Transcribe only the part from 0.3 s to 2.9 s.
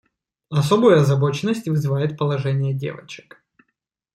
Особую озабоченность вызывает положение